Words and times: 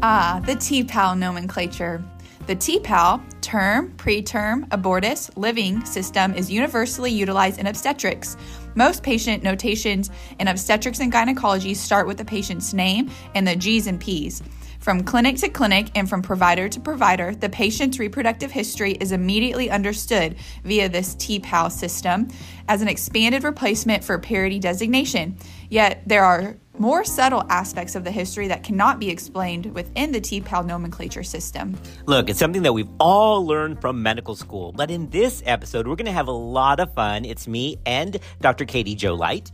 Ah, 0.00 0.40
the 0.46 0.54
TPAL 0.54 1.18
nomenclature. 1.18 2.04
The 2.46 2.54
TPAL, 2.54 3.20
term, 3.40 3.92
preterm, 3.96 4.68
abortus, 4.68 5.28
living 5.36 5.84
system, 5.84 6.34
is 6.34 6.48
universally 6.48 7.10
utilized 7.10 7.58
in 7.58 7.66
obstetrics. 7.66 8.36
Most 8.76 9.02
patient 9.02 9.42
notations 9.42 10.10
in 10.38 10.46
obstetrics 10.46 11.00
and 11.00 11.10
gynecology 11.10 11.74
start 11.74 12.06
with 12.06 12.16
the 12.16 12.24
patient's 12.24 12.72
name 12.72 13.10
and 13.34 13.46
the 13.46 13.56
G's 13.56 13.88
and 13.88 13.98
P's. 13.98 14.40
From 14.78 15.02
clinic 15.02 15.36
to 15.38 15.48
clinic 15.48 15.90
and 15.96 16.08
from 16.08 16.22
provider 16.22 16.68
to 16.68 16.80
provider, 16.80 17.34
the 17.34 17.48
patient's 17.48 17.98
reproductive 17.98 18.52
history 18.52 18.92
is 18.92 19.10
immediately 19.10 19.70
understood 19.70 20.36
via 20.64 20.88
this 20.88 21.16
TPAL 21.16 21.72
system 21.72 22.28
as 22.68 22.80
an 22.80 22.88
expanded 22.88 23.42
replacement 23.42 24.04
for 24.04 24.18
parity 24.18 24.60
designation. 24.60 25.36
Yet 25.68 26.02
there 26.06 26.24
are 26.24 26.56
more 26.78 27.04
subtle 27.04 27.44
aspects 27.50 27.96
of 27.96 28.04
the 28.04 28.12
history 28.12 28.46
that 28.48 28.62
cannot 28.62 29.00
be 29.00 29.10
explained 29.10 29.74
within 29.74 30.12
the 30.12 30.20
TPAL 30.20 30.64
nomenclature 30.64 31.24
system. 31.24 31.76
Look, 32.06 32.30
it's 32.30 32.38
something 32.38 32.62
that 32.62 32.72
we've 32.72 32.88
all 33.00 33.44
learned 33.44 33.80
from 33.80 34.00
medical 34.00 34.36
school, 34.36 34.70
but 34.70 34.92
in 34.92 35.10
this 35.10 35.42
episode, 35.44 35.88
we're 35.88 35.96
going 35.96 36.06
to 36.06 36.12
have 36.12 36.28
a 36.28 36.32
lot 36.32 36.78
of 36.78 36.94
fun. 36.94 37.24
It's 37.24 37.48
me 37.48 37.78
and 37.84 38.16
Dr. 38.40 38.64
Katie 38.64 38.94
Joe 38.94 39.14
Light. 39.14 39.50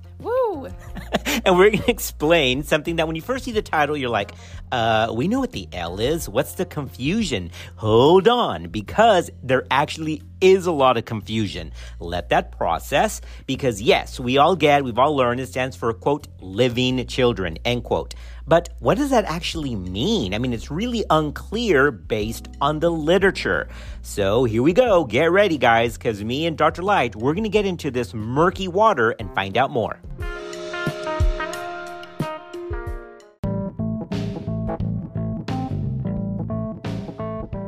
And 1.44 1.58
we're 1.58 1.70
going 1.70 1.82
to 1.82 1.90
explain 1.90 2.62
something 2.62 2.96
that 2.96 3.06
when 3.06 3.16
you 3.16 3.22
first 3.22 3.44
see 3.44 3.52
the 3.52 3.60
title, 3.60 3.96
you're 3.96 4.08
like, 4.08 4.32
uh, 4.72 5.12
we 5.14 5.28
know 5.28 5.40
what 5.40 5.52
the 5.52 5.68
L 5.72 6.00
is. 6.00 6.28
What's 6.28 6.54
the 6.54 6.64
confusion? 6.64 7.50
Hold 7.76 8.28
on, 8.28 8.68
because 8.68 9.30
there 9.42 9.66
actually 9.70 10.22
is 10.40 10.66
a 10.66 10.72
lot 10.72 10.96
of 10.96 11.04
confusion. 11.04 11.72
Let 11.98 12.30
that 12.30 12.52
process, 12.52 13.20
because 13.46 13.82
yes, 13.82 14.18
we 14.18 14.38
all 14.38 14.56
get, 14.56 14.84
we've 14.84 14.98
all 14.98 15.14
learned 15.16 15.40
it 15.40 15.48
stands 15.48 15.76
for, 15.76 15.92
quote, 15.92 16.28
living 16.40 17.06
children, 17.06 17.58
end 17.64 17.84
quote. 17.84 18.14
But 18.46 18.70
what 18.78 18.96
does 18.96 19.10
that 19.10 19.24
actually 19.24 19.74
mean? 19.74 20.34
I 20.34 20.38
mean, 20.38 20.52
it's 20.52 20.70
really 20.70 21.04
unclear 21.10 21.90
based 21.90 22.48
on 22.60 22.80
the 22.80 22.90
literature. 22.90 23.68
So 24.02 24.44
here 24.44 24.62
we 24.62 24.72
go. 24.72 25.04
Get 25.04 25.30
ready, 25.30 25.58
guys, 25.58 25.98
because 25.98 26.22
me 26.22 26.46
and 26.46 26.56
Dr. 26.56 26.82
Light, 26.82 27.16
we're 27.16 27.34
going 27.34 27.44
to 27.44 27.50
get 27.50 27.66
into 27.66 27.90
this 27.90 28.14
murky 28.14 28.68
water 28.68 29.10
and 29.18 29.34
find 29.34 29.56
out 29.56 29.70
more. 29.70 29.98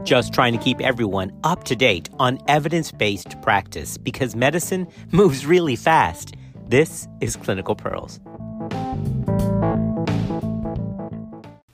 Just 0.07 0.33
trying 0.33 0.53
to 0.53 0.59
keep 0.59 0.81
everyone 0.81 1.33
up 1.45 1.65
to 1.65 1.77
date 1.77 2.09
on 2.19 2.39
evidence 2.49 2.93
based 2.93 3.41
practice 3.43 3.99
because 3.99 4.35
medicine 4.37 4.87
moves 5.11 5.45
really 5.45 5.77
fast. 5.77 6.35
This 6.69 7.07
is 7.21 7.37
Clinical 7.37 7.75
Pearls. 7.75 8.21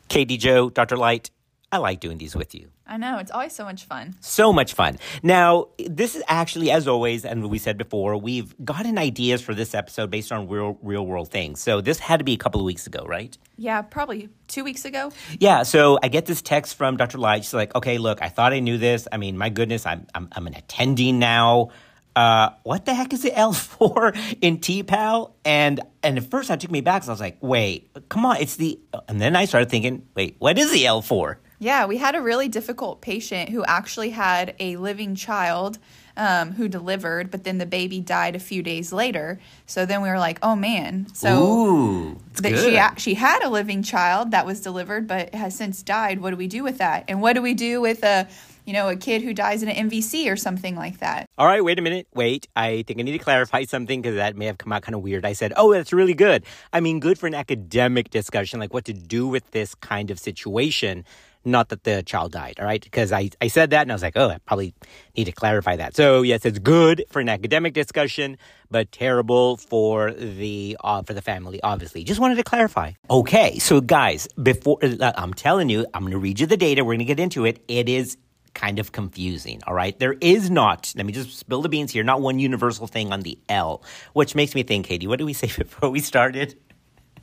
Katie 0.09 0.37
Joe, 0.37 0.69
Dr. 0.69 0.97
Light, 0.97 1.31
I 1.73 1.78
like 1.78 2.01
doing 2.01 2.19
these 2.19 2.37
with 2.37 2.55
you. 2.55 2.69
I 2.87 2.98
know, 2.98 3.17
it's 3.17 3.31
always 3.31 3.55
so 3.55 3.65
much 3.65 3.84
fun. 3.84 4.15
So 4.20 4.53
much 4.53 4.75
fun. 4.75 4.98
Now, 5.23 5.69
this 5.79 6.14
is 6.14 6.23
actually, 6.29 6.70
as 6.70 6.87
always, 6.87 7.25
and 7.25 7.48
we 7.48 7.56
said 7.56 7.79
before, 7.79 8.14
we've 8.19 8.55
gotten 8.62 8.98
ideas 8.98 9.41
for 9.41 9.55
this 9.55 9.75
episode 9.75 10.11
based 10.11 10.31
on 10.31 10.48
real, 10.48 10.79
real 10.83 11.06
world 11.06 11.31
things. 11.31 11.62
So 11.62 11.81
this 11.81 11.98
had 11.98 12.19
to 12.19 12.25
be 12.25 12.34
a 12.34 12.37
couple 12.37 12.61
of 12.61 12.67
weeks 12.67 12.87
ago, 12.87 13.06
right? 13.09 13.37
Yeah, 13.56 13.81
probably 13.81 14.29
two 14.48 14.64
weeks 14.64 14.84
ago. 14.84 15.12
Yeah, 15.41 15.62
so 15.62 15.98
I 16.03 16.09
get 16.09 16.27
this 16.27 16.42
text 16.42 16.77
from 16.77 16.98
Dr. 16.98 17.17
Light. 17.17 17.45
She's 17.45 17.55
like, 17.55 17.75
okay, 17.75 17.97
look, 17.97 18.20
I 18.20 18.29
thought 18.29 18.53
I 18.53 18.61
knew 18.61 18.77
this. 18.77 19.09
I 19.11 19.17
mean, 19.17 19.39
my 19.39 19.48
goodness, 19.48 19.86
I'm, 19.86 20.07
I'm, 20.14 20.29
I'm 20.33 20.47
an 20.47 20.55
attending 20.55 21.19
now. 21.19 21.70
Uh, 22.14 22.51
what 22.64 22.84
the 22.84 22.92
heck 22.92 23.14
is 23.14 23.23
the 23.23 23.34
L 23.34 23.53
for 23.55 24.12
in 24.42 24.61
T-PAL? 24.61 25.34
And 25.47 25.81
and 26.03 26.19
at 26.19 26.25
first, 26.31 26.48
that 26.48 26.61
took 26.61 26.70
me 26.70 26.83
back 26.83 26.97
because 27.01 27.09
I 27.09 27.12
was 27.12 27.20
like, 27.20 27.39
wait, 27.41 27.91
come 28.11 28.27
on, 28.27 28.36
it's 28.36 28.57
the. 28.57 28.79
And 29.08 29.18
then 29.18 29.35
I 29.35 29.47
started 29.47 29.70
thinking, 29.70 30.07
wait, 30.14 30.36
what 30.39 30.58
is 30.58 30.70
the 30.70 30.85
L 30.85 31.01
for? 31.01 31.41
Yeah, 31.62 31.86
we 31.86 31.96
had 31.96 32.17
a 32.17 32.20
really 32.20 32.48
difficult 32.48 33.00
patient 33.00 33.50
who 33.50 33.64
actually 33.64 34.11
had 34.11 34.56
a 34.58 34.74
living 34.78 35.14
child 35.14 35.78
um, 36.17 36.50
who 36.50 36.67
delivered, 36.67 37.30
but 37.30 37.45
then 37.45 37.58
the 37.58 37.67
baby 37.67 38.00
died 38.00 38.34
a 38.34 38.40
few 38.40 38.64
days 38.64 38.92
later. 38.92 39.39
So 39.67 39.86
then 39.86 40.02
we 40.02 40.08
were 40.08 40.18
like, 40.18 40.40
oh 40.42 40.56
man. 40.56 41.06
So 41.14 41.45
Ooh, 41.45 42.20
that 42.42 42.58
she 42.58 43.00
she 43.00 43.14
had 43.14 43.45
a 43.45 43.48
living 43.48 43.84
child 43.84 44.33
that 44.33 44.45
was 44.45 44.61
delivered, 44.61 45.06
but 45.06 45.36
has 45.36 45.55
since 45.55 45.84
died. 45.84 46.20
What 46.20 46.30
do 46.30 46.36
we 46.36 46.48
do 46.48 46.64
with 46.64 46.78
that? 46.78 47.05
And 47.06 47.23
what 47.23 47.34
do 47.34 47.42
we 47.42 47.55
do 47.55 47.80
with 47.80 48.02
a 48.02 48.27
you 48.64 48.73
know, 48.73 48.89
a 48.89 48.96
kid 48.96 49.23
who 49.23 49.34
dies 49.34 49.62
in 49.62 49.68
an 49.68 49.90
MVC 49.90 50.30
or 50.30 50.36
something 50.36 50.77
like 50.77 50.98
that. 51.00 51.29
All 51.36 51.46
right, 51.46 51.64
wait 51.64 51.79
a 51.79 51.83
minute. 51.83 52.06
Wait, 52.14 52.46
I 52.55 52.84
think 52.86 53.00
I 53.00 53.02
need 53.02 53.12
to 53.12 53.18
clarify 53.18 53.64
something 53.64 54.00
because 54.00 54.17
that 54.17 54.36
may 54.36 54.46
have 54.46 54.58
come 54.58 54.73
out 54.73 54.83
kind 54.83 54.94
of 54.94 55.02
weird. 55.02 55.27
I 55.27 55.33
said, 55.33 55.52
oh, 55.56 55.73
that's 55.73 55.92
really 55.92 56.14
good. 56.14 56.44
I 56.73 56.80
mean, 56.80 57.00
good 57.00 57.18
for 57.18 57.27
an 57.27 57.34
academic 57.34 58.11
discussion, 58.11 58.61
like 58.61 58.73
what 58.73 58.84
to 58.84 58.92
do 58.92 59.27
with 59.27 59.50
this 59.50 59.74
kind 59.74 60.11
of 60.12 60.18
situation. 60.18 61.05
Not 61.45 61.70
that 61.70 61.85
the 61.85 62.03
child 62.03 62.33
died, 62.33 62.55
all 62.58 62.64
right? 62.64 62.83
Because 62.83 63.13
I, 63.13 63.30
I 63.41 63.48
said 63.48 63.70
that 63.70 63.83
and 63.83 63.92
I 63.92 63.95
was 63.95 64.03
like, 64.03 64.17
oh, 64.17 64.29
I 64.29 64.39
probably 64.39 64.75
need 65.17 65.25
to 65.25 65.33
clarify 65.33 65.77
that. 65.77 65.97
So, 65.97 66.23
yes, 66.23 66.45
it's 66.45 66.58
good 66.58 67.05
for 67.11 67.20
an 67.20 67.29
academic 67.29 67.75
discussion, 67.75 68.39
but 68.70 68.92
terrible 68.92 69.57
for 69.57 70.13
the 70.13 70.77
uh, 70.83 71.03
for 71.03 71.14
the 71.14 71.23
family, 71.23 71.61
obviously. 71.63 72.05
Just 72.05 72.20
wanted 72.20 72.36
to 72.36 72.45
clarify. 72.45 72.92
Okay, 73.11 73.58
so 73.58 73.80
guys, 73.80 74.29
before 74.41 74.79
uh, 74.83 75.13
I'm 75.17 75.35
telling 75.35 75.69
you, 75.69 75.86
I'm 75.95 76.03
going 76.03 76.13
to 76.13 76.19
read 76.19 76.41
you 76.41 76.47
the 76.47 76.57
data. 76.57 76.85
We're 76.85 76.92
going 76.92 77.01
to 77.01 77.05
get 77.05 77.20
into 77.20 77.45
it. 77.45 77.63
It 77.69 77.89
is 77.89 78.17
kind 78.55 78.79
of 78.79 78.92
confusing, 78.92 79.61
all 79.67 79.74
right? 79.74 79.98
There 79.98 80.14
is 80.20 80.51
not, 80.51 80.92
let 80.97 81.07
me 81.07 81.13
just 81.13 81.39
spill 81.39 81.63
the 81.63 81.69
beans 81.69 81.92
here, 81.92 82.05
not 82.05 82.20
one 82.20 82.39
universal 82.39 82.86
thing 82.86 83.13
on 83.13 83.20
the 83.20 83.39
L, 83.48 83.83
which 84.13 84.35
makes 84.35 84.55
me 84.55 84.63
think, 84.63 84.86
Katie, 84.86 85.07
what 85.07 85.19
did 85.19 85.24
we 85.24 85.33
say 85.33 85.47
before 85.57 85.91
we 85.91 86.01
started? 86.01 86.57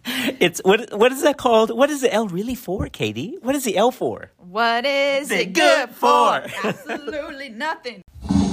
It's 0.40 0.62
what 0.64 0.94
what 0.94 1.12
is 1.12 1.22
that 1.24 1.38
called? 1.38 1.72
What 1.72 1.90
is 1.90 2.02
the 2.02 2.14
L 2.14 2.28
really 2.28 2.56
for, 2.56 2.88
Katie? 2.88 3.38
What 3.42 3.56
is 3.56 3.64
the 3.64 3.78
L 3.78 3.92
for? 3.92 4.32
What 4.38 4.86
is 4.86 5.32
it 5.32 5.54
good 5.54 5.90
for? 5.90 6.44
Absolutely 6.64 7.50
nothing. 7.50 8.04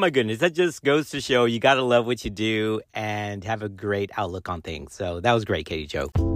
my 0.00 0.10
goodness, 0.10 0.38
that 0.38 0.54
just 0.54 0.82
goes 0.82 1.10
to 1.10 1.20
show 1.20 1.44
you 1.44 1.60
got 1.60 1.74
to 1.74 1.82
love 1.82 2.06
what 2.06 2.24
you 2.24 2.30
do 2.30 2.80
and 2.94 3.44
have 3.44 3.62
a 3.62 3.68
great 3.68 4.10
outlook 4.16 4.48
on 4.48 4.62
things. 4.62 4.94
So 4.94 5.20
that 5.20 5.32
was 5.32 5.44
great, 5.44 5.66
Katie 5.66 5.86
Joe. 5.86 6.29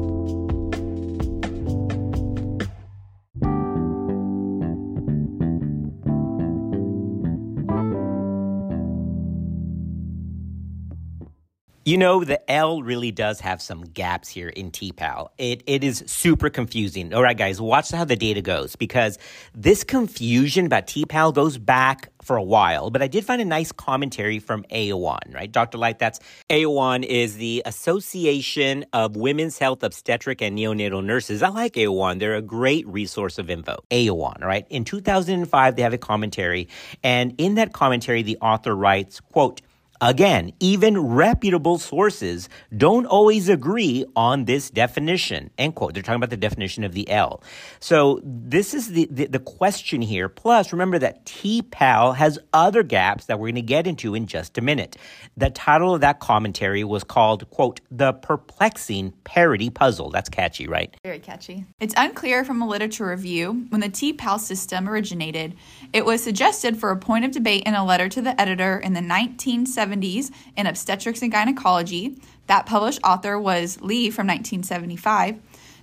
You 11.86 11.98
know, 11.98 12.24
the 12.24 12.50
L 12.50 12.82
really 12.82 13.10
does 13.10 13.40
have 13.40 13.60
some 13.60 13.82
gaps 13.82 14.30
here 14.30 14.48
in 14.48 14.70
TPAL. 14.70 15.28
It, 15.36 15.62
it 15.66 15.84
is 15.84 16.02
super 16.06 16.48
confusing. 16.48 17.12
All 17.12 17.22
right, 17.22 17.36
guys, 17.36 17.60
watch 17.60 17.90
how 17.90 18.06
the 18.06 18.16
data 18.16 18.40
goes 18.40 18.74
because 18.74 19.18
this 19.54 19.84
confusion 19.84 20.64
about 20.64 20.86
TPAL 20.86 21.34
goes 21.34 21.58
back 21.58 22.08
for 22.22 22.36
a 22.36 22.42
while, 22.42 22.88
but 22.88 23.02
I 23.02 23.06
did 23.06 23.26
find 23.26 23.42
a 23.42 23.44
nice 23.44 23.70
commentary 23.70 24.38
from 24.38 24.64
AWHONN, 24.70 25.34
right? 25.34 25.52
Dr. 25.52 25.76
Light, 25.76 25.98
that's 25.98 26.20
AWHONN 26.48 27.04
is 27.04 27.36
the 27.36 27.62
Association 27.66 28.86
of 28.94 29.14
Women's 29.14 29.58
Health 29.58 29.82
Obstetric 29.82 30.40
and 30.40 30.56
Neonatal 30.56 31.04
Nurses. 31.04 31.42
I 31.42 31.48
like 31.48 31.74
AWHONN. 31.74 32.18
They're 32.18 32.34
a 32.34 32.40
great 32.40 32.88
resource 32.88 33.38
of 33.38 33.50
info. 33.50 33.84
AWHONN, 33.90 34.40
right? 34.40 34.66
In 34.70 34.84
2005, 34.84 35.76
they 35.76 35.82
have 35.82 35.92
a 35.92 35.98
commentary, 35.98 36.66
and 37.02 37.34
in 37.36 37.56
that 37.56 37.74
commentary, 37.74 38.22
the 38.22 38.38
author 38.40 38.74
writes, 38.74 39.20
quote, 39.20 39.60
Again, 40.00 40.52
even 40.58 40.98
reputable 40.98 41.78
sources 41.78 42.48
don't 42.76 43.06
always 43.06 43.48
agree 43.48 44.04
on 44.16 44.44
this 44.44 44.68
definition. 44.68 45.50
End 45.56 45.76
quote. 45.76 45.94
They're 45.94 46.02
talking 46.02 46.16
about 46.16 46.30
the 46.30 46.36
definition 46.36 46.82
of 46.82 46.92
the 46.92 47.08
L. 47.08 47.42
So 47.78 48.20
this 48.24 48.74
is 48.74 48.88
the, 48.88 49.08
the, 49.10 49.26
the 49.26 49.38
question 49.38 50.02
here. 50.02 50.28
Plus, 50.28 50.72
remember 50.72 50.98
that 50.98 51.24
TPAL 51.26 52.16
has 52.16 52.40
other 52.52 52.82
gaps 52.82 53.26
that 53.26 53.38
we're 53.38 53.46
going 53.46 53.54
to 53.54 53.62
get 53.62 53.86
into 53.86 54.14
in 54.14 54.26
just 54.26 54.58
a 54.58 54.60
minute. 54.60 54.96
The 55.36 55.50
title 55.50 55.94
of 55.94 56.00
that 56.00 56.18
commentary 56.18 56.82
was 56.82 57.04
called, 57.04 57.48
quote, 57.50 57.80
The 57.90 58.14
Perplexing 58.14 59.12
Parity 59.22 59.70
Puzzle. 59.70 60.10
That's 60.10 60.28
catchy, 60.28 60.66
right? 60.66 60.94
Very 61.04 61.20
catchy. 61.20 61.66
It's 61.78 61.94
unclear 61.96 62.44
from 62.44 62.60
a 62.62 62.66
literature 62.66 63.06
review 63.06 63.66
when 63.68 63.80
the 63.80 63.88
TPAL 63.88 64.40
system 64.40 64.88
originated. 64.88 65.54
It 65.92 66.04
was 66.04 66.22
suggested 66.22 66.76
for 66.78 66.90
a 66.90 66.96
point 66.96 67.24
of 67.24 67.30
debate 67.30 67.62
in 67.64 67.74
a 67.74 67.84
letter 67.84 68.08
to 68.08 68.20
the 68.20 68.38
editor 68.40 68.78
in 68.78 68.92
the 68.92 69.00
1970s 69.00 69.83
1970s 69.84 70.30
in 70.56 70.66
obstetrics 70.66 71.22
and 71.22 71.32
gynecology. 71.32 72.18
That 72.46 72.66
published 72.66 73.00
author 73.04 73.38
was 73.38 73.80
Lee 73.80 74.10
from 74.10 74.26
1975. 74.26 75.40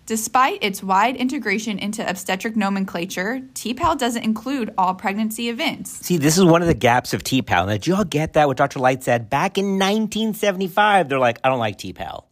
Despite 0.07 0.63
its 0.63 0.83
wide 0.83 1.15
integration 1.15 1.77
into 1.80 2.07
obstetric 2.07 2.56
nomenclature, 2.56 3.42
TPAL 3.53 3.98
doesn't 3.98 4.24
include 4.24 4.74
all 4.77 4.95
pregnancy 4.95 5.48
events. 5.48 5.92
See, 6.06 6.18
this 6.18 6.38
is 6.38 6.44
one 6.44 6.62
of 6.62 6.68
the 6.68 6.74
gaps 6.74 7.13
of 7.13 7.24
TPAL. 7.24 7.68
Now, 7.68 7.74
did 7.74 7.88
you 7.88 7.95
all 7.95 8.03
get 8.03 8.33
that? 8.33 8.48
What 8.48 8.57
Dr. 8.57 8.80
Light 8.80 9.03
said 9.03 9.30
back 9.30 9.57
in 9.57 9.77
1975? 9.77 11.07
They're 11.07 11.19
like, 11.19 11.39
I 11.44 11.50
don't 11.50 11.59
like 11.59 11.77
TPAL. 11.77 12.25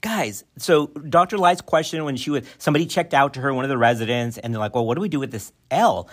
Guys, 0.00 0.44
so 0.58 0.86
Dr. 0.86 1.38
Light's 1.38 1.60
question 1.60 2.04
when 2.04 2.16
she 2.16 2.30
was 2.30 2.46
somebody 2.58 2.86
checked 2.86 3.12
out 3.12 3.34
to 3.34 3.40
her, 3.40 3.52
one 3.52 3.64
of 3.64 3.68
the 3.68 3.76
residents, 3.76 4.38
and 4.38 4.54
they're 4.54 4.60
like, 4.60 4.72
Well, 4.72 4.86
what 4.86 4.94
do 4.94 5.00
we 5.00 5.08
do 5.08 5.18
with 5.18 5.32
this 5.32 5.52
L? 5.72 6.08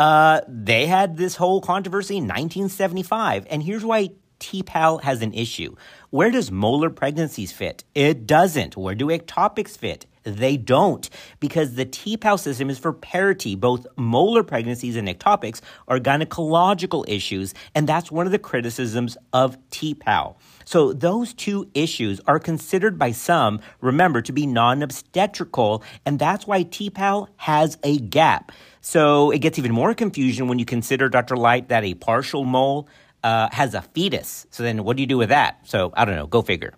Uh, 0.00 0.40
they 0.48 0.86
had 0.86 1.16
this 1.16 1.36
whole 1.36 1.60
controversy 1.60 2.16
in 2.16 2.24
1975. 2.24 3.46
And 3.50 3.62
here's 3.62 3.84
why 3.84 4.10
TPAL 4.40 5.02
has 5.02 5.22
an 5.22 5.32
issue. 5.32 5.76
Where 6.10 6.30
does 6.30 6.50
molar 6.50 6.90
pregnancies 6.90 7.52
fit? 7.52 7.84
It 7.94 8.26
doesn't. 8.26 8.76
Where 8.76 8.94
do 8.94 9.06
ectopics 9.06 9.78
fit? 9.78 10.06
They 10.22 10.58
don't, 10.58 11.08
because 11.38 11.76
the 11.76 11.86
TPAL 11.86 12.38
system 12.38 12.68
is 12.68 12.78
for 12.78 12.92
parity. 12.92 13.54
Both 13.54 13.86
molar 13.96 14.42
pregnancies 14.42 14.96
and 14.96 15.08
ectopics 15.08 15.62
are 15.88 15.98
gynecological 15.98 17.08
issues, 17.08 17.54
and 17.74 17.88
that's 17.88 18.12
one 18.12 18.26
of 18.26 18.32
the 18.32 18.38
criticisms 18.38 19.16
of 19.32 19.56
TPAL. 19.70 20.36
So 20.66 20.92
those 20.92 21.32
two 21.32 21.70
issues 21.72 22.20
are 22.26 22.38
considered 22.38 22.98
by 22.98 23.12
some, 23.12 23.60
remember, 23.80 24.20
to 24.20 24.32
be 24.32 24.46
non-obstetrical, 24.46 25.82
and 26.04 26.18
that's 26.18 26.46
why 26.46 26.64
TPAL 26.64 27.28
has 27.36 27.78
a 27.82 27.98
gap. 27.98 28.52
So 28.82 29.30
it 29.30 29.38
gets 29.38 29.58
even 29.58 29.72
more 29.72 29.94
confusion 29.94 30.48
when 30.48 30.58
you 30.58 30.66
consider, 30.66 31.08
Dr. 31.08 31.36
Light, 31.36 31.68
that 31.70 31.82
a 31.82 31.94
partial 31.94 32.44
mole 32.44 32.88
uh, 33.22 33.48
has 33.52 33.74
a 33.74 33.82
fetus. 33.82 34.46
So 34.50 34.62
then 34.62 34.84
what 34.84 34.96
do 34.96 35.02
you 35.02 35.06
do 35.06 35.18
with 35.18 35.28
that? 35.28 35.66
So 35.68 35.92
I 35.96 36.04
don't 36.04 36.16
know, 36.16 36.26
go 36.26 36.42
figure. 36.42 36.74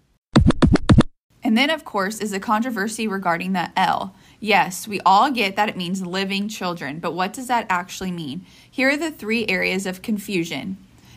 And 1.45 1.59
then, 1.59 1.71
of 1.71 1.85
course, 1.85 2.21
is 2.21 2.31
the 2.31 2.41
controversy 2.41 3.09
regarding 3.09 3.53
the 3.53 3.71
L. 3.77 4.15
Yes, 4.39 4.87
we 4.87 5.01
all 5.01 5.31
get 5.31 5.57
that 5.57 5.69
it 5.69 5.77
means 5.77 6.07
living 6.07 6.49
children, 6.49 7.01
but 7.01 7.15
what 7.15 7.33
does 7.33 7.49
that 7.49 7.67
actually 7.69 8.13
mean? 8.13 8.47
Here 8.71 8.91
are 8.91 8.97
the 8.97 9.11
three 9.11 9.47
areas 9.49 9.85
of 9.85 10.03
confusion. 10.03 10.77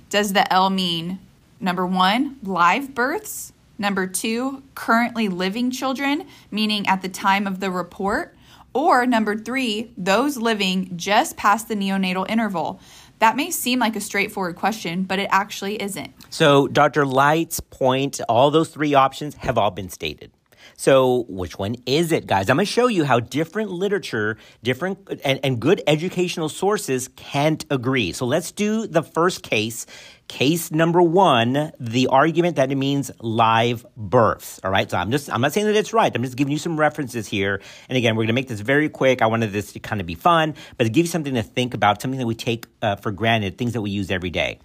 Does 0.10 0.34
the 0.34 0.52
L 0.52 0.70
mean 0.70 1.20
number 1.60 1.86
one, 1.86 2.38
live 2.44 2.96
births? 2.96 3.54
Number 3.78 4.08
two, 4.08 4.64
currently 4.74 5.28
living 5.28 5.70
children, 5.70 6.28
meaning 6.50 6.88
at 6.88 7.02
the 7.02 7.10
time 7.10 7.46
of 7.46 7.60
the 7.60 7.70
report? 7.70 8.36
Or 8.74 9.06
number 9.06 9.38
three, 9.38 9.92
those 9.98 10.38
living 10.38 10.98
just 10.98 11.38
past 11.38 11.68
the 11.68 11.76
neonatal 11.76 12.30
interval? 12.30 12.80
That 13.20 13.36
may 13.36 13.52
seem 13.52 13.80
like 13.80 13.96
a 13.96 14.02
straightforward 14.02 14.56
question, 14.56 15.04
but 15.04 15.20
it 15.20 15.28
actually 15.32 15.82
isn't. 15.82 16.14
So, 16.30 16.68
Dr. 16.68 17.06
Light's 17.06 17.60
point, 17.60 18.20
all 18.28 18.52
those 18.52 18.70
three 18.70 18.94
options 18.94 19.36
have 19.36 19.58
all 19.58 19.72
been 19.72 19.90
stated. 19.90 20.32
So, 20.78 21.26
which 21.30 21.58
one 21.58 21.76
is 21.86 22.12
it, 22.12 22.28
guys? 22.28 22.50
I'm 22.50 22.58
going 22.58 22.66
to 22.66 22.72
show 22.72 22.88
you 22.88 23.06
how 23.06 23.20
different 23.20 23.72
literature, 23.72 24.38
different 24.62 25.00
and, 25.24 25.40
and 25.44 25.60
good 25.60 25.82
educational 25.88 26.50
sources 26.50 27.08
can't 27.16 27.66
agree. 27.70 28.12
So, 28.12 28.26
let's 28.26 28.52
do 28.52 28.86
the 28.86 29.04
first 29.04 29.44
case 29.44 29.86
Case 30.28 30.72
number 30.72 31.04
one, 31.04 31.72
the 31.80 32.08
argument 32.08 32.56
that 32.56 32.72
it 32.72 32.76
means 32.76 33.12
live 33.20 33.86
births. 33.96 34.60
All 34.64 34.72
right. 34.72 34.90
So 34.90 34.98
I'm 34.98 35.12
just, 35.12 35.32
I'm 35.32 35.40
not 35.40 35.54
saying 35.54 35.68
that 35.68 35.76
it's 35.76 35.94
right. 35.94 36.12
I'm 36.14 36.24
just 36.24 36.36
giving 36.36 36.52
you 36.52 36.58
some 36.58 36.80
references 36.80 37.28
here. 37.28 37.62
And 37.90 37.96
again, 37.96 38.16
we're 38.16 38.24
going 38.24 38.30
to 38.30 38.34
make 38.34 38.48
this 38.48 38.60
very 38.60 38.90
quick. 38.90 39.22
I 39.22 39.28
wanted 39.28 39.52
this 39.52 39.74
to 39.74 39.80
kind 39.80 40.02
of 40.02 40.08
be 40.08 40.16
fun, 40.16 40.56
but 40.78 40.86
to 40.86 40.90
give 40.90 41.06
you 41.06 41.12
something 41.12 41.36
to 41.36 41.44
think 41.44 41.76
about, 41.76 42.02
something 42.02 42.20
that 42.20 42.26
we 42.26 42.34
take 42.34 42.66
uh, 42.82 42.96
for 42.96 43.12
granted, 43.12 43.60
things 43.60 43.74
that 43.74 43.82
we 43.82 43.92
use 43.92 44.10
every 44.10 44.32
day. 44.32 44.58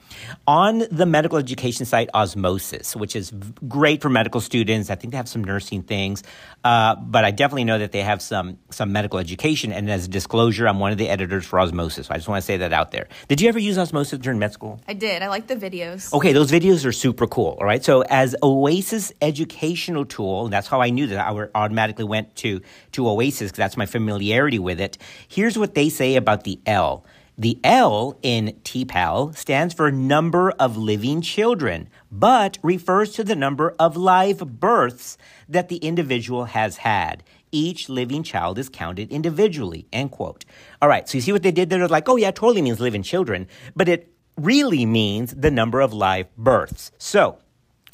On 0.47 0.83
the 0.91 1.05
medical 1.05 1.37
education 1.37 1.85
site 1.85 2.09
Osmosis, 2.15 2.97
which 2.97 3.15
is 3.15 3.31
great 3.69 4.01
for 4.01 4.09
medical 4.09 4.41
students, 4.41 4.89
I 4.89 4.95
think 4.95 5.11
they 5.11 5.19
have 5.19 5.29
some 5.29 5.45
nursing 5.45 5.83
things, 5.83 6.23
uh, 6.65 6.97
but 6.97 7.27
I 7.27 7.33
definitely 7.33 7.65
know 7.65 7.79
that 7.79 7.93
they 7.93 8.03
have 8.03 8.23
some, 8.23 8.59
some 8.71 8.93
medical 8.93 9.19
education. 9.19 9.73
And 9.73 9.91
as 9.91 10.07
a 10.07 10.09
disclosure, 10.09 10.67
I'm 10.67 10.79
one 10.79 10.93
of 10.93 10.99
the 10.99 11.11
editors 11.11 11.45
for 11.45 11.61
Osmosis. 11.61 12.07
So 12.07 12.15
I 12.15 12.17
just 12.17 12.29
want 12.29 12.41
to 12.41 12.47
say 12.47 12.57
that 12.57 12.73
out 12.73 12.93
there. 12.93 13.09
Did 13.29 13.43
you 13.43 13.49
ever 13.51 13.59
use 13.59 13.77
Osmosis 13.77 14.19
during 14.21 14.39
med 14.39 14.55
school? 14.55 14.81
I 14.89 14.95
did. 14.95 15.23
I 15.23 15.29
like 15.29 15.50
the 15.51 15.71
videos. 15.71 16.13
Okay, 16.15 16.33
those 16.33 16.51
videos 16.51 16.87
are 16.87 16.93
super 16.93 17.27
cool. 17.27 17.57
All 17.61 17.67
right. 17.67 17.85
So 17.85 18.03
as 18.03 18.35
Osmosis 18.43 19.13
educational 19.21 20.05
tool, 20.05 20.49
that's 20.49 20.69
how 20.69 20.81
I 20.81 20.91
knew 20.91 21.09
that 21.09 21.27
I 21.27 21.49
automatically 21.55 22.05
went 22.05 22.35
to 22.37 22.61
to 22.93 23.09
Osmosis 23.09 23.51
because 23.51 23.59
that's 23.59 23.77
my 23.77 23.87
familiarity 23.87 24.59
with 24.59 24.81
it. 24.81 24.97
Here's 25.29 25.59
what 25.59 25.75
they 25.75 25.89
say 25.89 26.17
about 26.17 26.45
the 26.45 26.61
L. 26.65 27.05
The 27.37 27.59
L 27.65 28.19
in 28.23 28.59
TPAL 28.65 29.35
stands 29.37 29.73
for 29.73 29.91
number 29.91 30.51
of 30.53 30.77
living 30.77 31.23
children, 31.23 31.89
but 32.13 32.59
refers 32.63 33.13
to 33.13 33.25
the 33.25 33.35
number 33.35 33.75
of 33.79 33.97
live 33.97 34.61
births 34.61 35.17
that 35.49 35.69
the 35.69 35.77
individual 35.77 36.45
has 36.45 36.79
had. 36.79 37.25
Each 37.51 37.89
living 37.89 38.23
child 38.23 38.59
is 38.59 38.69
counted 38.69 39.11
individually. 39.11 39.87
End 39.93 40.11
quote. 40.11 40.45
All 40.83 40.89
right, 40.89 41.09
so 41.09 41.17
you 41.17 41.23
see 41.23 41.33
what 41.33 41.43
they 41.43 41.51
did 41.51 41.71
there? 41.71 41.79
They're 41.79 41.89
like, 41.89 42.09
oh 42.09 42.17
yeah, 42.17 42.31
totally 42.31 42.63
means 42.63 42.79
living 42.79 43.03
children, 43.03 43.49
but 43.75 43.89
it 43.89 44.13
really 44.45 44.87
means 44.87 45.35
the 45.35 45.51
number 45.51 45.81
of 45.81 45.93
live 45.93 46.35
births. 46.37 46.93
So, 46.99 47.39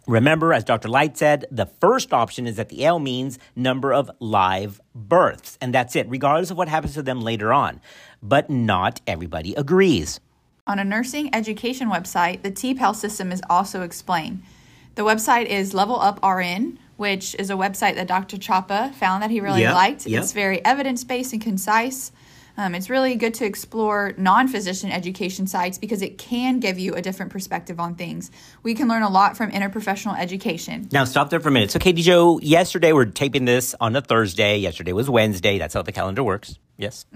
Remember, 0.08 0.52
as 0.52 0.62
Dr. 0.62 0.86
Light 0.88 1.18
said, 1.18 1.46
the 1.50 1.66
first 1.66 2.12
option 2.12 2.46
is 2.46 2.54
that 2.54 2.68
the 2.68 2.84
L 2.84 3.00
means 3.00 3.40
number 3.56 3.92
of 3.92 4.08
live 4.20 4.80
births, 4.94 5.58
and 5.60 5.74
that's 5.74 5.96
it, 5.96 6.08
regardless 6.08 6.52
of 6.52 6.56
what 6.56 6.68
happens 6.68 6.94
to 6.94 7.02
them 7.02 7.20
later 7.22 7.52
on. 7.52 7.80
But 8.22 8.48
not 8.48 9.00
everybody 9.08 9.52
agrees. 9.56 10.20
On 10.64 10.78
a 10.78 10.84
nursing 10.84 11.28
education 11.34 11.90
website, 11.90 12.42
the 12.42 12.52
TPAL 12.52 12.94
system 12.94 13.32
is 13.32 13.42
also 13.50 13.82
explained. 13.82 14.42
The 14.94 15.02
website 15.02 15.46
is 15.46 15.74
Level 15.74 15.98
Up 16.00 16.20
RN, 16.24 16.78
which 16.96 17.34
is 17.40 17.50
a 17.50 17.54
website 17.54 17.96
that 17.96 18.06
Dr. 18.06 18.38
Chapa 18.38 18.92
found 18.96 19.24
that 19.24 19.32
he 19.32 19.40
really 19.40 19.62
Yep, 19.62 19.74
liked. 19.74 20.06
yep. 20.06 20.22
It's 20.22 20.30
very 20.32 20.64
evidence 20.64 21.02
based 21.02 21.32
and 21.32 21.42
concise. 21.42 22.12
Um, 22.56 22.74
it's 22.74 22.88
really 22.88 23.16
good 23.16 23.34
to 23.34 23.44
explore 23.44 24.14
non 24.16 24.48
physician 24.48 24.90
education 24.90 25.46
sites 25.46 25.78
because 25.78 26.02
it 26.02 26.18
can 26.18 26.60
give 26.60 26.78
you 26.78 26.94
a 26.94 27.02
different 27.02 27.32
perspective 27.32 27.78
on 27.78 27.94
things. 27.96 28.30
We 28.62 28.74
can 28.74 28.88
learn 28.88 29.02
a 29.02 29.10
lot 29.10 29.36
from 29.36 29.50
interprofessional 29.50 30.18
education. 30.18 30.88
Now, 30.92 31.04
stop 31.04 31.30
there 31.30 31.40
for 31.40 31.48
a 31.48 31.52
minute. 31.52 31.70
So, 31.70 31.78
Katie 31.78 32.02
Joe, 32.02 32.38
yesterday 32.40 32.92
we're 32.92 33.04
taping 33.06 33.44
this 33.44 33.74
on 33.80 33.94
a 33.96 34.00
Thursday. 34.00 34.58
Yesterday 34.58 34.92
was 34.92 35.08
Wednesday. 35.10 35.58
That's 35.58 35.74
how 35.74 35.82
the 35.82 35.92
calendar 35.92 36.22
works. 36.24 36.58
Yes. 36.78 37.06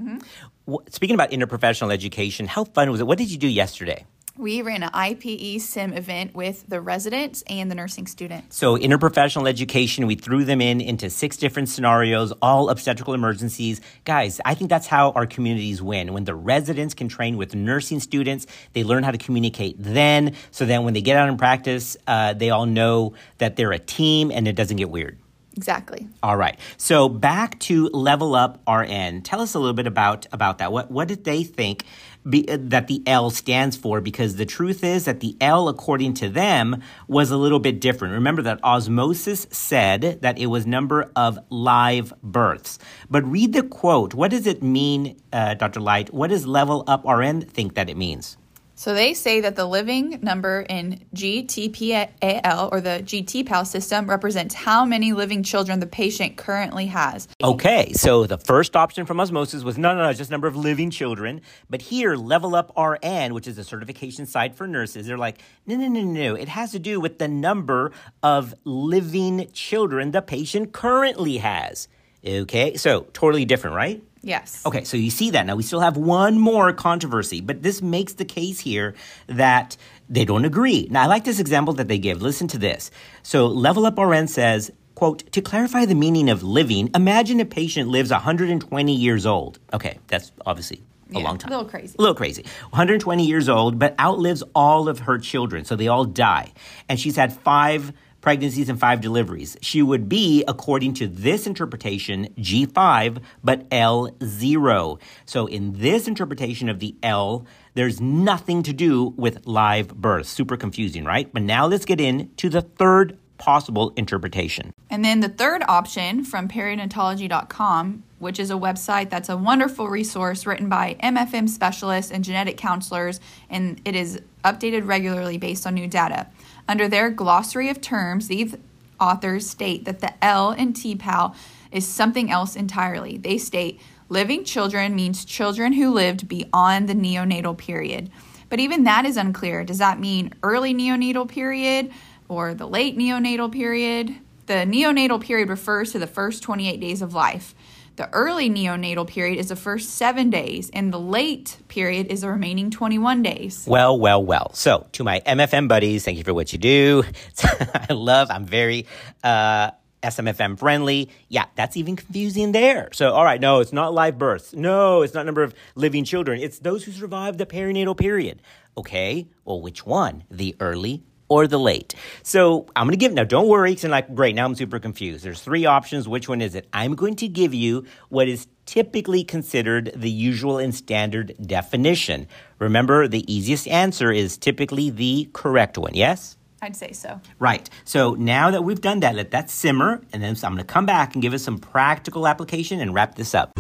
Wh- 0.71 0.77
Speaking 0.91 1.15
about 1.15 1.31
interprofessional 1.31 1.93
education, 1.93 2.47
how 2.47 2.65
fun 2.65 2.91
was 2.91 3.01
it? 3.01 3.07
What 3.07 3.19
did 3.19 3.31
you 3.31 3.39
do 3.39 3.49
yesterday? 3.49 4.07
We 4.41 4.63
ran 4.63 4.83
an 4.83 4.89
IPE 4.95 5.61
sim 5.61 5.93
event 5.93 6.35
with 6.35 6.65
the 6.67 6.81
residents 6.81 7.43
and 7.47 7.71
the 7.71 7.75
nursing 7.75 8.07
students. 8.07 8.57
So, 8.57 8.79
interprofessional 8.79 9.47
education, 9.47 10.07
we 10.07 10.15
threw 10.15 10.45
them 10.45 10.63
in 10.63 10.81
into 10.81 11.11
six 11.11 11.37
different 11.37 11.69
scenarios, 11.69 12.33
all 12.41 12.71
obstetrical 12.71 13.13
emergencies. 13.13 13.83
Guys, 14.07 14.41
I 14.43 14.55
think 14.55 14.71
that's 14.71 14.87
how 14.87 15.11
our 15.11 15.27
communities 15.27 15.83
win. 15.83 16.15
When 16.15 16.25
the 16.25 16.35
residents 16.35 16.95
can 16.95 17.07
train 17.07 17.37
with 17.37 17.55
nursing 17.55 18.01
students, 18.01 18.47
they 18.73 18.83
learn 18.83 19.03
how 19.03 19.11
to 19.11 19.19
communicate 19.19 19.77
then. 19.79 20.35
So 20.53 20.65
then 20.65 20.85
when 20.85 20.95
they 20.95 21.03
get 21.03 21.19
out 21.19 21.29
in 21.29 21.37
practice, 21.37 21.99
uh, 22.07 22.33
they 22.33 22.49
all 22.49 22.65
know 22.65 23.13
that 23.37 23.57
they're 23.57 23.73
a 23.73 23.79
team 23.79 24.31
and 24.31 24.49
it 24.49 24.57
doesn't 24.57 24.79
get 24.79 24.89
weird. 24.89 25.19
Exactly. 25.57 26.09
All 26.23 26.37
right. 26.37 26.59
So 26.77 27.09
back 27.09 27.59
to 27.61 27.89
Level 27.89 28.35
Up 28.35 28.63
RN. 28.69 29.23
Tell 29.23 29.41
us 29.41 29.55
a 29.55 29.59
little 29.59 29.75
bit 29.75 29.87
about 29.87 30.27
about 30.33 30.59
that. 30.59 30.73
What 30.73 30.91
what 30.91 31.09
did 31.09 31.25
they 31.25 31.43
think 31.43 31.85
be, 32.29 32.43
that 32.43 32.87
the 32.87 33.03
L 33.07 33.31
stands 33.31 33.77
for? 33.77 34.01
Because 34.01 34.37
the 34.37 34.47
truth 34.47 34.83
is 34.85 35.05
that 35.05 35.21
the 35.21 35.37
L, 35.41 35.69
according 35.69 36.15
to 36.15 36.29
them, 36.29 36.83
was 37.09 37.31
a 37.31 37.37
little 37.37 37.61
bit 37.61 37.81
different. 37.81 38.15
Remember 38.15 38.43
that 38.43 38.63
Osmosis 38.65 39.47
said 39.51 40.19
that 40.23 40.39
it 40.39 40.47
was 40.47 40.67
number 40.67 41.11
of 41.17 41.39
live 41.51 42.13
births. 42.23 42.79
But 43.09 43.25
read 43.25 43.53
the 43.53 43.63
quote. 43.63 44.15
What 44.15 44.31
does 44.31 44.47
it 44.47 44.63
mean, 44.63 45.21
uh, 45.33 45.55
Dr. 45.55 45.81
Light? 45.81 46.13
What 46.13 46.31
does 46.31 46.47
Level 46.47 46.85
Up 46.87 47.05
RN 47.05 47.43
think 47.43 47.75
that 47.75 47.89
it 47.89 47.97
means? 47.97 48.37
So 48.81 48.95
they 48.95 49.13
say 49.13 49.43
that 49.43 49.57
the 49.57 49.67
living 49.67 50.21
number 50.23 50.65
in 50.67 51.03
GTPAL 51.15 52.73
or 52.73 52.81
the 52.81 53.03
GTPAL 53.05 53.67
system 53.67 54.09
represents 54.09 54.55
how 54.55 54.87
many 54.87 55.13
living 55.13 55.43
children 55.43 55.81
the 55.81 55.87
patient 55.87 56.39
currently 56.39 56.87
has. 56.87 57.29
Okay, 57.45 57.93
so 57.93 58.25
the 58.25 58.39
first 58.39 58.77
option 58.77 59.05
from 59.05 59.21
Osmosis 59.21 59.65
was 59.65 59.77
no, 59.77 59.95
no, 59.95 60.05
no, 60.05 60.13
just 60.15 60.31
number 60.31 60.49
of 60.49 60.57
living 60.57 60.91
children. 60.91 61.43
But 61.69 61.83
here, 61.83 62.17
Level 62.17 62.55
Up 62.55 62.73
RN, 62.75 63.35
which 63.35 63.47
is 63.47 63.59
a 63.59 63.65
certification 63.65 64.25
site 64.25 64.55
for 64.55 64.67
nurses, 64.67 65.07
they're 65.07 65.19
like, 65.19 65.43
no, 65.67 65.77
no, 65.77 65.87
no, 65.87 66.01
no, 66.01 66.35
it 66.35 66.49
has 66.49 66.73
to 66.73 66.79
do 66.79 67.01
with 67.01 67.19
the 67.19 67.29
number 67.29 67.93
of 68.23 68.55
living 68.65 69.51
children 69.53 70.13
the 70.13 70.23
patient 70.23 70.73
currently 70.73 71.37
has. 71.37 71.87
Okay, 72.27 72.79
so 72.79 73.03
totally 73.13 73.45
different, 73.45 73.77
right? 73.77 74.03
Yes. 74.23 74.63
Okay, 74.67 74.85
so 74.85 74.97
you 74.97 75.11
see 75.11 75.31
that. 75.31 75.47
Now 75.47 75.57
we 75.57 75.63
still 75.63 75.81
have 75.81 75.97
one 75.97 76.39
more 76.39 76.73
controversy, 76.73 77.41
but 77.41 77.63
this 77.63 77.81
makes 77.81 78.13
the 78.15 78.25
case 78.25 78.61
here 78.61 78.95
that 79.29 79.77
they 80.09 80.25
don't 80.25 80.45
agree. 80.45 80.87
Now 80.91 81.03
I 81.03 81.07
like 81.07 81.25
this 81.25 81.41
example 81.41 81.73
that 81.75 81.89
they 81.89 81.99
give. 81.99 82.21
Listen 82.21 82.47
to 82.49 82.59
this. 82.59 82.91
So 83.23 83.47
Level 83.47 83.87
Up 83.87 83.97
RN 83.99 84.27
says, 84.29 84.71
quote, 84.95 85.31
to 85.33 85.41
clarify 85.41 85.87
the 85.87 85.95
meaning 85.95 86.29
of 86.29 86.43
living, 86.43 86.91
imagine 86.95 87.41
a 87.41 87.47
patient 87.47 87.89
lives 87.89 88.11
120 88.11 88.95
years 88.95 89.25
old. 89.25 89.59
Okay, 89.73 89.99
that's 90.09 90.33
obviously 90.45 90.83
a 91.15 91.19
Yeah, 91.21 91.25
long 91.25 91.39
time. 91.39 91.51
a 91.53 91.57
little 91.57 91.71
crazy. 91.71 91.97
A 91.99 92.03
little 92.03 92.15
crazy. 92.15 92.43
120 92.71 93.25
years 93.27 93.49
old, 93.49 93.79
but 93.79 93.99
outlives 93.99 94.43
all 94.55 94.89
of 94.89 95.01
her 95.01 95.17
children. 95.19 95.65
So 95.65 95.77
they 95.77 95.89
all 95.89 96.05
die. 96.05 96.53
And 96.91 97.01
she's 97.01 97.17
had 97.17 97.33
five 97.33 97.93
pregnancies 98.21 98.69
and 98.69 98.79
five 98.79 99.01
deliveries. 99.01 99.57
She 99.61 99.83
would 99.83 100.09
be, 100.09 100.45
according 100.47 100.95
to 100.95 101.07
this 101.07 101.47
interpretation, 101.47 102.29
G5, 102.39 103.23
but 103.43 103.69
L0. 103.71 105.01
So 105.27 105.47
in 105.47 105.73
this 105.79 106.09
interpretation 106.09 106.69
of 106.69 106.81
the 106.81 106.95
L, 107.03 107.47
there's 107.75 108.01
nothing 108.01 108.63
to 108.65 108.73
do 108.73 109.15
with 109.17 109.47
live 109.47 109.89
birth. 109.89 110.27
Super 110.27 110.57
confusing, 110.57 111.05
right? 111.05 111.33
But 111.33 111.43
now 111.43 111.67
let's 111.67 111.85
get 111.85 112.01
into 112.01 112.49
the 112.49 112.63
third 112.63 113.17
possible 113.41 113.93
interpretation. 113.97 114.71
And 114.91 115.05
then 115.05 115.21
the 115.21 115.29
third 115.29 115.63
option 115.67 116.25
from 116.25 116.47
perinatology.com, 116.47 118.03
which 118.19 118.39
is 118.39 118.51
a 118.51 118.55
website 118.55 119.09
that's 119.09 119.31
a 119.31 119.37
wonderful 119.37 119.89
resource 119.89 120.47
written 120.47 120.69
by 120.69 120.97
MFM 121.03 121.49
specialists 121.49 122.13
and 122.13 122.23
genetic 122.23 122.59
counselors, 122.59 123.19
and 123.49 123.81
it 123.87 123.97
is 123.97 124.21
updated 124.45 124.87
regularly 124.87 125.39
based 125.39 125.67
on 125.67 125.75
new 125.75 125.87
data. 125.87 126.27
Under 126.71 126.87
their 126.87 127.11
glossary 127.11 127.69
of 127.69 127.81
terms, 127.81 128.29
these 128.29 128.57
authors 129.01 129.51
state 129.51 129.87
that 129.87 129.99
the 129.99 130.13
L 130.25 130.53
in 130.53 130.73
TPAL 130.73 131.35
is 131.73 131.85
something 131.85 132.31
else 132.31 132.55
entirely. 132.55 133.17
They 133.17 133.39
state 133.39 133.81
living 134.09 134.45
children 134.45 134.95
means 134.95 135.25
children 135.25 135.73
who 135.73 135.91
lived 135.91 136.29
beyond 136.29 136.89
the 136.89 136.95
neonatal 136.95 137.59
period. 137.59 138.09
But 138.49 138.61
even 138.61 138.85
that 138.85 139.05
is 139.05 139.17
unclear. 139.17 139.65
Does 139.65 139.79
that 139.79 139.99
mean 139.99 140.33
early 140.45 140.73
neonatal 140.73 141.29
period? 141.29 141.91
or 142.29 142.55
the 142.55 142.69
late 142.69 142.97
neonatal 142.97 143.51
period. 143.51 144.15
The 144.47 144.65
neonatal 144.65 145.21
period 145.21 145.49
refers 145.49 145.91
to 145.91 145.99
the 145.99 146.07
first 146.07 146.45
28 146.45 146.81
days 146.81 147.03
of 147.03 147.13
life. 147.13 147.57
The 148.01 148.09
early 148.15 148.49
neonatal 148.49 149.07
period 149.09 149.39
is 149.39 149.51
the 149.51 149.57
first 149.57 149.91
seven 149.91 150.31
days, 150.31 150.71
and 150.73 150.91
the 150.91 150.99
late 150.99 151.59
period 151.69 152.07
is 152.07 152.23
the 152.23 152.31
remaining 152.31 152.71
21 152.71 153.23
days. 153.23 153.67
Well, 153.69 153.99
well, 153.99 154.25
well. 154.25 154.55
So, 154.55 154.87
to 154.93 155.05
my 155.05 155.21
MFM 155.21 155.69
buddies, 155.69 156.07
thank 156.07 156.17
you 156.17 156.25
for 156.25 156.33
what 156.33 156.51
you 156.51 156.59
do. 156.59 157.05
I 157.45 157.93
love, 157.93 158.31
I'm 158.31 158.47
very 158.47 158.87
uh, 159.23 159.73
SMFM 160.03 160.59
friendly. 160.59 161.11
Yeah, 161.29 161.45
that's 161.57 161.77
even 161.77 161.97
confusing 161.97 162.53
there. 162.53 162.89
So, 162.95 163.13
all 163.13 163.23
right, 163.23 163.39
no, 163.39 163.61
it's 163.61 163.75
not 163.75 163.93
live 163.93 164.17
births. 164.17 164.55
No, 164.55 165.03
it's 165.03 165.13
not 165.13 165.27
number 165.27 165.43
of 165.43 165.53
living 165.75 166.05
children. 166.05 166.41
It's 166.41 166.59
those 166.59 166.85
who 166.85 166.93
survived 166.93 167.37
the 167.37 167.45
perinatal 167.45 167.99
period. 167.99 168.41
Okay, 168.79 169.29
well, 169.45 169.61
which 169.61 169.85
one? 169.85 170.25
The 170.31 170.57
early 170.59 171.03
or 171.31 171.47
the 171.47 171.59
late. 171.59 171.95
So 172.23 172.67
I'm 172.77 172.87
going 172.87 172.93
to 172.93 172.99
give, 172.99 173.13
now 173.13 173.25
don't 173.25 173.49
worry, 173.49 173.71
because 173.71 173.89
like, 173.89 174.15
great, 174.15 174.35
now 174.35 174.45
I'm 174.45 174.55
super 174.55 174.79
confused. 174.79 175.25
There's 175.25 175.41
three 175.41 175.65
options. 175.65 176.07
Which 176.07 176.29
one 176.29 176.43
is 176.43 176.55
it? 176.55 176.69
I'm 176.75 176.95
going 176.95 177.17
to 177.17 177.29
give 177.29 177.55
you 177.55 177.87
what 178.11 178.29
is 178.29 178.49
typically 178.67 179.25
considered 179.25 179.93
the 179.97 180.11
usual 180.11 180.59
and 180.59 180.75
standard 180.75 181.35
definition. 181.41 182.27
Remember, 182.59 183.09
the 183.09 183.25
easiest 183.33 183.67
answer 183.69 184.13
is 184.13 184.37
typically 184.37 184.91
the 184.91 185.31
correct 185.33 185.79
one, 185.79 185.95
yes? 185.95 186.37
I'd 186.63 186.77
say 186.77 186.93
so. 186.93 187.21
Right. 187.39 187.71
So 187.85 188.15
now 188.15 188.51
that 188.51 188.63
we've 188.63 188.81
done 188.81 189.01
that, 189.01 189.15
let 189.15 189.31
that 189.31 189.49
simmer, 189.49 190.03
and 190.13 190.23
then 190.23 190.37
I'm 190.43 190.53
going 190.53 190.59
to 190.59 190.65
come 190.65 190.85
back 190.85 191.15
and 191.15 191.23
give 191.23 191.33
us 191.33 191.43
some 191.43 191.59
practical 191.59 192.27
application 192.27 192.81
and 192.81 192.93
wrap 192.93 193.15
this 193.15 193.35
up. 193.35 193.53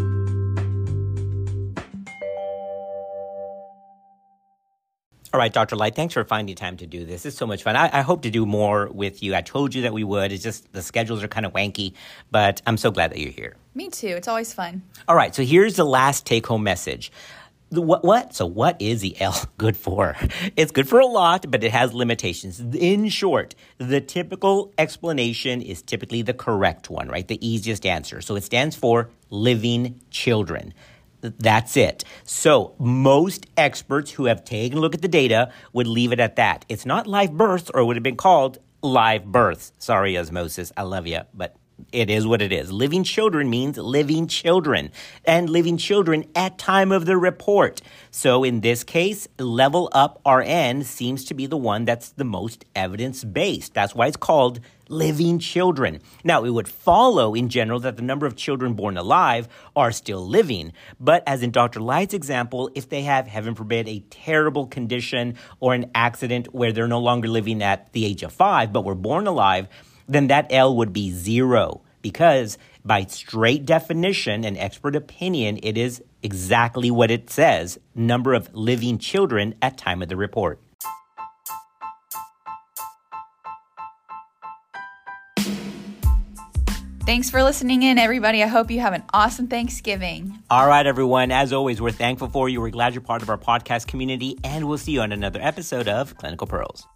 All 5.32 5.38
right, 5.38 5.52
Dr. 5.52 5.76
Light, 5.76 5.94
thanks 5.94 6.14
for 6.14 6.24
finding 6.24 6.56
time 6.56 6.76
to 6.78 6.88
do 6.88 7.04
this. 7.04 7.24
It's 7.24 7.36
so 7.36 7.46
much 7.46 7.62
fun. 7.62 7.76
I, 7.76 7.98
I, 7.98 8.00
hope 8.00 8.22
to 8.22 8.30
do 8.30 8.44
more 8.44 8.88
with 8.88 9.22
you. 9.22 9.32
I 9.36 9.42
told 9.42 9.76
you 9.76 9.82
that 9.82 9.92
we 9.92 10.02
would. 10.02 10.32
It's 10.32 10.42
just 10.42 10.72
the 10.72 10.82
schedules 10.82 11.22
are 11.22 11.28
kind 11.28 11.46
of 11.46 11.52
wanky, 11.52 11.92
but 12.32 12.60
I'm 12.66 12.76
so 12.76 12.90
glad 12.90 13.12
that 13.12 13.20
you're 13.20 13.30
here. 13.30 13.54
Me 13.72 13.90
too. 13.90 14.08
It's 14.08 14.26
always 14.26 14.52
fun. 14.52 14.82
All 15.06 15.14
right, 15.14 15.32
so 15.32 15.44
here's 15.44 15.76
the 15.76 15.84
last 15.84 16.26
take 16.26 16.48
home 16.48 16.64
message. 16.64 17.12
The, 17.68 17.80
what, 17.80 18.04
what? 18.04 18.34
So, 18.34 18.44
what 18.44 18.82
is 18.82 19.02
the 19.02 19.20
L 19.20 19.40
good 19.58 19.76
for? 19.76 20.16
It's 20.56 20.72
good 20.72 20.88
for 20.88 20.98
a 20.98 21.06
lot, 21.06 21.48
but 21.48 21.62
it 21.62 21.70
has 21.70 21.94
limitations. 21.94 22.58
In 22.58 23.08
short, 23.08 23.54
the 23.78 24.00
typical 24.00 24.72
explanation 24.78 25.62
is 25.62 25.80
typically 25.80 26.22
the 26.22 26.34
correct 26.34 26.90
one, 26.90 27.06
right? 27.06 27.28
The 27.28 27.38
easiest 27.46 27.86
answer. 27.86 28.20
So, 28.20 28.34
it 28.34 28.42
stands 28.42 28.74
for 28.74 29.10
living 29.30 30.00
children. 30.10 30.74
That's 31.20 31.76
it. 31.76 32.04
So, 32.24 32.74
most 32.78 33.46
experts 33.56 34.12
who 34.12 34.24
have 34.24 34.44
taken 34.44 34.78
a 34.78 34.80
look 34.80 34.94
at 34.94 35.02
the 35.02 35.08
data 35.08 35.52
would 35.72 35.86
leave 35.86 36.12
it 36.12 36.20
at 36.20 36.36
that. 36.36 36.64
It's 36.68 36.86
not 36.86 37.06
live 37.06 37.32
births, 37.32 37.70
or 37.74 37.80
it 37.80 37.84
would 37.84 37.96
have 37.96 38.02
been 38.02 38.16
called 38.16 38.58
live 38.82 39.26
births. 39.26 39.72
Sorry, 39.78 40.16
osmosis. 40.16 40.72
I 40.76 40.82
love 40.82 41.06
you, 41.06 41.20
but 41.34 41.56
it 41.92 42.10
is 42.10 42.26
what 42.26 42.42
it 42.42 42.52
is. 42.52 42.72
Living 42.72 43.04
children 43.04 43.50
means 43.50 43.76
living 43.78 44.26
children 44.26 44.90
and 45.24 45.50
living 45.50 45.76
children 45.76 46.24
at 46.34 46.58
time 46.58 46.92
of 46.92 47.06
the 47.06 47.16
report. 47.16 47.80
So 48.10 48.44
in 48.44 48.60
this 48.60 48.84
case, 48.84 49.28
level 49.38 49.88
up 49.92 50.20
RN 50.26 50.84
seems 50.84 51.24
to 51.26 51.34
be 51.34 51.46
the 51.46 51.56
one 51.56 51.84
that's 51.84 52.10
the 52.10 52.24
most 52.24 52.64
evidence 52.74 53.24
based. 53.24 53.74
That's 53.74 53.94
why 53.94 54.06
it's 54.06 54.16
called 54.16 54.60
living 54.90 55.38
children. 55.38 56.00
Now, 56.24 56.44
it 56.44 56.50
would 56.50 56.68
follow 56.68 57.34
in 57.34 57.48
general 57.48 57.80
that 57.80 57.96
the 57.96 58.02
number 58.02 58.26
of 58.26 58.36
children 58.36 58.74
born 58.74 58.96
alive 58.96 59.48
are 59.76 59.92
still 59.92 60.26
living. 60.26 60.72
But 60.98 61.22
as 61.26 61.42
in 61.42 61.52
Dr. 61.52 61.80
Light's 61.80 62.12
example, 62.12 62.70
if 62.74 62.88
they 62.88 63.02
have, 63.02 63.26
heaven 63.26 63.54
forbid, 63.54 63.88
a 63.88 64.00
terrible 64.10 64.66
condition 64.66 65.36
or 65.60 65.74
an 65.74 65.90
accident 65.94 66.52
where 66.52 66.72
they're 66.72 66.88
no 66.88 66.98
longer 66.98 67.28
living 67.28 67.62
at 67.62 67.92
the 67.92 68.04
age 68.04 68.22
of 68.22 68.32
five, 68.32 68.72
but 68.72 68.84
were 68.84 68.96
born 68.96 69.26
alive, 69.26 69.68
then 70.08 70.28
that 70.28 70.46
L 70.50 70.76
would 70.76 70.92
be 70.92 71.10
zero 71.10 71.82
because 72.02 72.58
by 72.84 73.04
straight 73.04 73.64
definition 73.64 74.44
and 74.44 74.56
expert 74.56 74.96
opinion, 74.96 75.58
it 75.62 75.76
is 75.76 76.02
exactly 76.22 76.90
what 76.90 77.10
it 77.10 77.30
says 77.30 77.78
number 77.94 78.34
of 78.34 78.54
living 78.54 78.98
children 78.98 79.54
at 79.60 79.76
time 79.78 80.02
of 80.02 80.08
the 80.08 80.16
report. 80.16 80.60
Thanks 87.06 87.28
for 87.28 87.42
listening 87.42 87.82
in, 87.82 87.98
everybody. 87.98 88.40
I 88.40 88.46
hope 88.46 88.70
you 88.70 88.78
have 88.78 88.92
an 88.92 89.02
awesome 89.12 89.48
Thanksgiving. 89.48 90.38
All 90.48 90.68
right, 90.68 90.86
everyone. 90.86 91.32
As 91.32 91.52
always, 91.52 91.80
we're 91.80 91.90
thankful 91.90 92.28
for 92.28 92.48
you. 92.48 92.60
We're 92.60 92.70
glad 92.70 92.94
you're 92.94 93.00
part 93.00 93.22
of 93.22 93.28
our 93.28 93.38
podcast 93.38 93.88
community, 93.88 94.38
and 94.44 94.68
we'll 94.68 94.78
see 94.78 94.92
you 94.92 95.00
on 95.00 95.10
another 95.10 95.40
episode 95.42 95.88
of 95.88 96.16
Clinical 96.18 96.46
Pearls. 96.46 96.86